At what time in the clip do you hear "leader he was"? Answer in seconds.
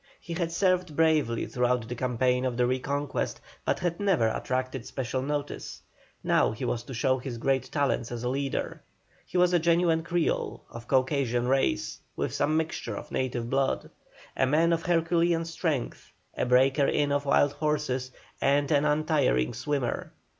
8.29-9.53